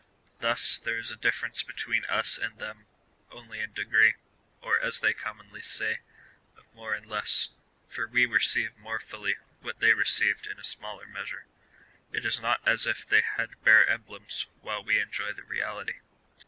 [0.39, 2.87] Thus there is a difference between vis and them
[3.29, 4.15] only in de gree,
[4.59, 5.99] or, (as they commonly say,)
[6.57, 7.49] of" more and less,"'
[7.87, 11.45] for we receive more fully what they received in a smaller measure.
[12.11, 15.99] It is not as if they had had bare emblems, while we enjoy the reality.